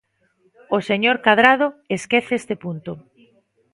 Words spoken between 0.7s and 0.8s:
O